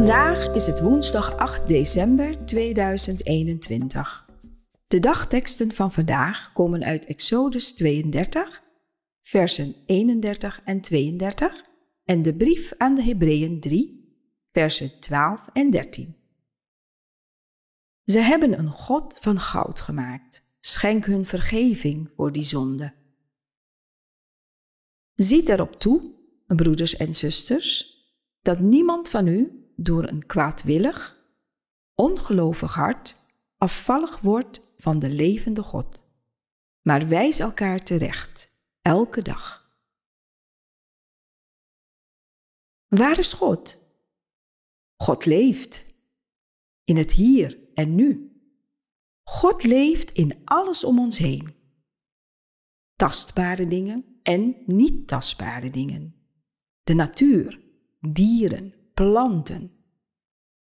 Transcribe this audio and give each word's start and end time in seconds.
Vandaag 0.00 0.54
is 0.54 0.66
het 0.66 0.80
woensdag 0.80 1.36
8 1.36 1.68
december 1.68 2.46
2021. 2.46 4.28
De 4.88 5.00
dagteksten 5.00 5.72
van 5.72 5.92
vandaag 5.92 6.52
komen 6.52 6.84
uit 6.84 7.04
Exodus 7.04 7.74
32, 7.74 8.62
versen 9.20 9.74
31 9.86 10.60
en 10.64 10.80
32 10.80 11.64
en 12.04 12.22
de 12.22 12.36
brief 12.36 12.72
aan 12.76 12.94
de 12.94 13.02
Hebreeën 13.02 13.60
3, 13.60 14.14
versen 14.52 15.00
12 15.00 15.48
en 15.52 15.70
13. 15.70 16.16
Ze 18.04 18.18
hebben 18.18 18.58
een 18.58 18.70
God 18.70 19.18
van 19.20 19.40
goud 19.40 19.80
gemaakt. 19.80 20.56
Schenk 20.60 21.06
hun 21.06 21.24
vergeving 21.24 22.10
voor 22.16 22.32
die 22.32 22.44
zonde. 22.44 22.94
Ziet 25.14 25.48
erop 25.48 25.80
toe, 25.80 26.14
broeders 26.46 26.96
en 26.96 27.14
zusters, 27.14 27.98
dat 28.42 28.60
niemand 28.60 29.08
van 29.08 29.26
u 29.26 29.60
door 29.82 30.08
een 30.08 30.26
kwaadwillig, 30.26 31.24
ongelovig 31.94 32.74
hart 32.74 33.18
afvallig 33.56 34.20
wordt 34.20 34.74
van 34.76 34.98
de 34.98 35.10
levende 35.10 35.62
God. 35.62 36.08
Maar 36.82 37.08
wijs 37.08 37.38
elkaar 37.38 37.82
terecht, 37.82 38.64
elke 38.80 39.22
dag. 39.22 39.70
Waar 42.88 43.18
is 43.18 43.32
God? 43.32 43.78
God 44.96 45.24
leeft 45.24 45.94
in 46.84 46.96
het 46.96 47.12
hier 47.12 47.58
en 47.74 47.94
nu. 47.94 48.40
God 49.22 49.62
leeft 49.64 50.10
in 50.10 50.40
alles 50.44 50.84
om 50.84 50.98
ons 50.98 51.18
heen. 51.18 51.54
Tastbare 52.96 53.66
dingen 53.66 54.20
en 54.22 54.56
niet 54.66 55.06
tastbare 55.06 55.70
dingen. 55.70 56.14
De 56.82 56.94
natuur, 56.94 57.60
dieren, 58.00 58.79
planten. 59.00 59.72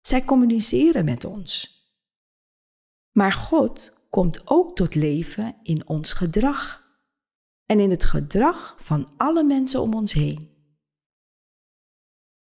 Zij 0.00 0.24
communiceren 0.24 1.04
met 1.04 1.24
ons. 1.24 1.80
Maar 3.12 3.32
God 3.32 4.06
komt 4.10 4.42
ook 4.44 4.76
tot 4.76 4.94
leven 4.94 5.56
in 5.62 5.88
ons 5.88 6.12
gedrag 6.12 6.86
en 7.66 7.80
in 7.80 7.90
het 7.90 8.04
gedrag 8.04 8.76
van 8.78 9.16
alle 9.16 9.44
mensen 9.44 9.80
om 9.80 9.94
ons 9.94 10.12
heen. 10.12 10.50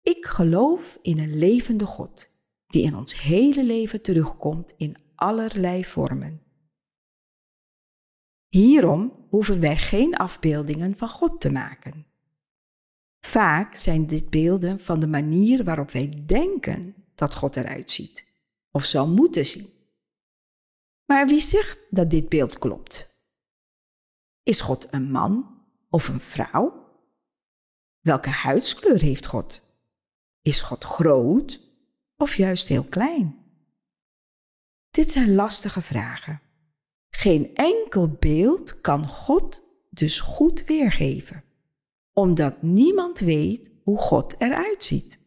Ik 0.01 0.25
geloof 0.25 0.97
in 1.01 1.19
een 1.19 1.37
levende 1.37 1.85
God 1.85 2.27
die 2.67 2.83
in 2.83 2.95
ons 2.95 3.21
hele 3.21 3.63
leven 3.63 4.01
terugkomt 4.01 4.73
in 4.77 4.95
allerlei 5.15 5.85
vormen. 5.85 6.43
Hierom 8.47 9.27
hoeven 9.29 9.59
wij 9.59 9.77
geen 9.77 10.15
afbeeldingen 10.15 10.97
van 10.97 11.09
God 11.09 11.41
te 11.41 11.51
maken. 11.51 12.08
Vaak 13.29 13.75
zijn 13.75 14.07
dit 14.07 14.29
beelden 14.29 14.79
van 14.79 14.99
de 14.99 15.07
manier 15.07 15.63
waarop 15.63 15.91
wij 15.91 16.23
denken 16.25 16.95
dat 17.15 17.35
God 17.35 17.55
eruit 17.55 17.91
ziet, 17.91 18.25
of 18.71 18.85
zou 18.85 19.09
moeten 19.09 19.45
zien. 19.45 19.69
Maar 21.05 21.27
wie 21.27 21.39
zegt 21.39 21.79
dat 21.89 22.11
dit 22.11 22.29
beeld 22.29 22.59
klopt? 22.59 23.23
Is 24.43 24.61
God 24.61 24.93
een 24.93 25.11
man 25.11 25.61
of 25.89 26.07
een 26.07 26.19
vrouw? 26.19 26.87
Welke 27.99 28.29
huidskleur 28.29 29.01
heeft 29.01 29.25
God? 29.25 29.61
Is 30.41 30.61
God 30.61 30.83
groot 30.83 31.59
of 32.15 32.35
juist 32.35 32.67
heel 32.67 32.83
klein? 32.83 33.37
Dit 34.89 35.11
zijn 35.11 35.35
lastige 35.35 35.81
vragen. 35.81 36.41
Geen 37.09 37.55
enkel 37.55 38.07
beeld 38.07 38.81
kan 38.81 39.07
God 39.07 39.61
dus 39.89 40.19
goed 40.19 40.65
weergeven 40.65 41.43
omdat 42.19 42.61
niemand 42.61 43.19
weet 43.19 43.71
hoe 43.83 43.97
God 43.97 44.39
eruit 44.39 44.83
ziet. 44.83 45.19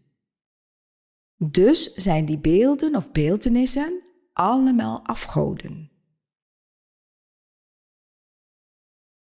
Dus 1.36 1.94
zijn 1.94 2.25
die 2.25 2.38
beelden 2.38 2.97
of 2.97 3.10
beeltenissen 3.10 4.03
allemaal 4.32 5.04
afgoden. 5.04 5.91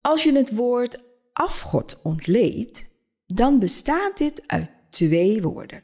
Als 0.01 0.23
je 0.23 0.35
het 0.35 0.55
woord 0.55 1.03
afgod 1.33 2.01
ontleedt, 2.01 3.01
dan 3.25 3.59
bestaat 3.59 4.17
dit 4.17 4.47
uit 4.47 4.71
twee 4.89 5.41
woorden. 5.41 5.83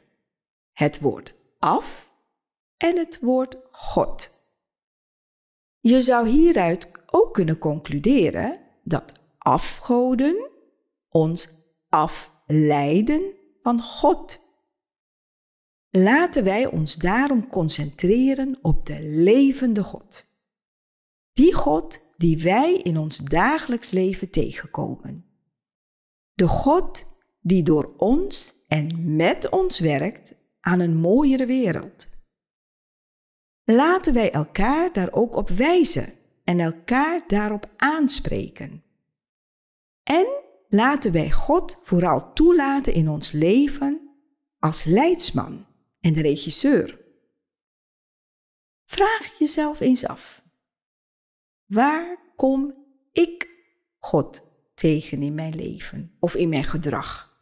Het 0.72 1.00
woord 1.00 1.34
af 1.58 2.14
en 2.76 2.96
het 2.96 3.20
woord 3.20 3.60
God. 3.70 4.44
Je 5.80 6.00
zou 6.00 6.28
hieruit 6.28 6.90
ook 7.06 7.34
kunnen 7.34 7.58
concluderen 7.58 8.60
dat 8.82 9.12
afgoden 9.38 10.50
ons 11.08 11.65
afleiden 11.88 13.34
van 13.62 13.82
God. 13.82 14.44
Laten 15.90 16.44
wij 16.44 16.66
ons 16.66 16.94
daarom 16.94 17.48
concentreren 17.48 18.58
op 18.62 18.86
de 18.86 19.02
levende 19.02 19.82
God. 19.82 20.24
Die 21.32 21.54
God 21.54 22.14
die 22.16 22.42
wij 22.42 22.74
in 22.74 22.98
ons 22.98 23.18
dagelijks 23.18 23.90
leven 23.90 24.30
tegenkomen. 24.30 25.24
De 26.32 26.48
God 26.48 27.04
die 27.40 27.62
door 27.62 27.94
ons 27.96 28.64
en 28.68 29.16
met 29.16 29.48
ons 29.48 29.78
werkt 29.78 30.34
aan 30.60 30.80
een 30.80 30.96
mooiere 30.96 31.46
wereld. 31.46 32.08
Laten 33.64 34.14
wij 34.14 34.32
elkaar 34.32 34.92
daar 34.92 35.12
ook 35.12 35.36
op 35.36 35.48
wijzen 35.48 36.12
en 36.44 36.60
elkaar 36.60 37.24
daarop 37.26 37.70
aanspreken. 37.76 38.84
En 40.02 40.26
laten 40.68 41.12
wij 41.12 41.30
God 41.30 41.78
vooral 41.82 42.32
toelaten 42.32 42.92
in 42.92 43.08
ons 43.08 43.32
leven 43.32 44.10
als 44.58 44.84
leidsman 44.84 45.66
en 46.00 46.12
de 46.12 46.20
regisseur. 46.20 47.04
Vraag 48.84 49.38
jezelf 49.38 49.80
eens 49.80 50.06
af: 50.06 50.44
waar 51.66 52.32
kom 52.36 52.74
ik 53.12 53.48
God 53.98 54.42
tegen 54.74 55.22
in 55.22 55.34
mijn 55.34 55.54
leven 55.54 56.16
of 56.20 56.34
in 56.34 56.48
mijn 56.48 56.64
gedrag? 56.64 57.34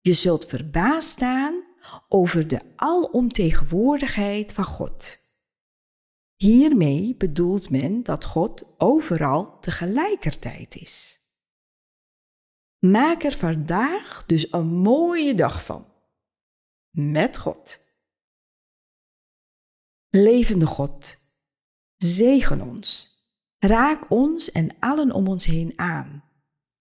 Je 0.00 0.12
zult 0.12 0.46
verbaasd 0.46 1.08
staan 1.08 1.62
over 2.08 2.48
de 2.48 2.60
alomtegenwoordigheid 2.76 4.52
van 4.52 4.64
God. 4.64 5.18
Hiermee 6.36 7.14
bedoelt 7.16 7.70
men 7.70 8.02
dat 8.02 8.24
God 8.24 8.74
overal 8.78 9.58
tegelijkertijd 9.58 10.76
is. 10.76 11.19
Maak 12.80 13.22
er 13.22 13.32
vandaag 13.32 14.24
dus 14.26 14.52
een 14.52 14.66
mooie 14.66 15.34
dag 15.34 15.64
van. 15.64 15.86
Met 16.90 17.38
God. 17.38 17.78
Levende 20.08 20.66
God, 20.66 21.16
zegen 21.96 22.60
ons. 22.60 23.18
Raak 23.58 24.10
ons 24.10 24.52
en 24.52 24.70
allen 24.78 25.12
om 25.12 25.28
ons 25.28 25.46
heen 25.46 25.72
aan. 25.76 26.24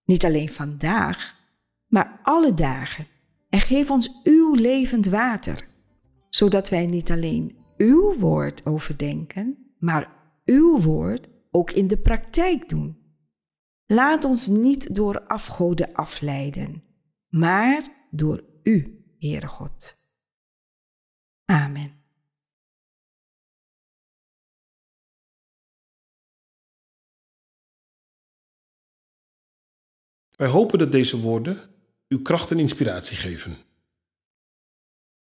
Niet 0.03 0.25
alleen 0.25 0.49
vandaag, 0.49 1.39
maar 1.87 2.19
alle 2.23 2.53
dagen. 2.53 3.07
En 3.49 3.59
geef 3.59 3.91
ons 3.91 4.23
uw 4.23 4.55
levend 4.55 5.05
water, 5.05 5.67
zodat 6.29 6.69
wij 6.69 6.85
niet 6.85 7.11
alleen 7.11 7.57
uw 7.77 8.19
woord 8.19 8.65
overdenken, 8.65 9.73
maar 9.79 10.33
uw 10.45 10.81
woord 10.81 11.29
ook 11.51 11.71
in 11.71 11.87
de 11.87 11.97
praktijk 11.97 12.69
doen. 12.69 12.98
Laat 13.91 14.23
ons 14.23 14.47
niet 14.47 14.95
door 14.95 15.27
afgoden 15.27 15.93
afleiden, 15.93 16.83
maar 17.27 18.07
door 18.11 18.43
U, 18.63 19.03
Heere 19.19 19.47
God. 19.47 19.95
Amen. 21.45 22.03
Wij 30.35 30.47
hopen 30.47 30.79
dat 30.79 30.91
deze 30.91 31.19
woorden 31.19 31.69
uw 32.07 32.21
kracht 32.21 32.51
en 32.51 32.59
inspiratie 32.59 33.17
geven. 33.17 33.57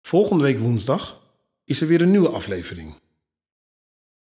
Volgende 0.01 0.45
week 0.45 0.59
woensdag 0.59 1.35
is 1.65 1.81
er 1.81 1.87
weer 1.87 2.03
een 2.03 2.11
nieuwe 2.11 2.31
aflevering. 2.31 2.95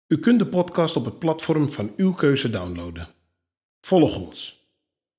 U 0.07 0.19
kunt 0.19 0.39
de 0.39 0.47
podcast 0.47 0.95
op 0.95 1.05
het 1.05 1.19
platform 1.19 1.69
van 1.69 1.93
uw 1.97 2.13
keuze 2.13 2.49
downloaden. 2.49 3.17
Volg 3.89 4.17
ons. 4.17 4.67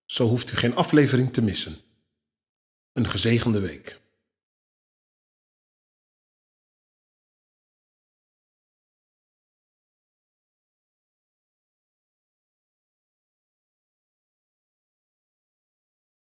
Zo 0.05 0.29
hoeft 0.29 0.51
u 0.51 0.57
geen 0.57 0.75
aflevering 0.75 1.33
te 1.33 1.43
missen. 1.43 1.77
Een 2.93 3.07
gezegende 3.07 3.61
week. 3.61 4.00